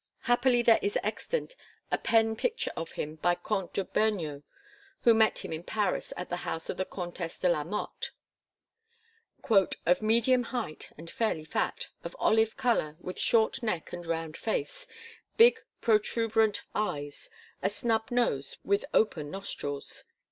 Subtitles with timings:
[0.21, 1.55] Happily there is extant
[1.91, 4.41] a pen picture of him by Comte de Beugnot
[5.01, 8.09] who met him in Paris at the house of the Comtesse de la Motte:
[9.85, 14.87] "of medium height and fairly fat, of olive colour, with short neck and round face,
[15.37, 17.29] big protruberant eyes,
[17.61, 20.03] a snub nose with open nostrils."